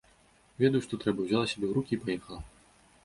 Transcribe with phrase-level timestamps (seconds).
[0.61, 2.41] Ведаю, што трэба, узяла сябе ў рукі і паехала.